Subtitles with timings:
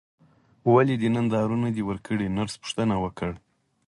[0.73, 3.35] ولې دې نن دارو نه دي ورکړي نرس پوښتنه وکړه.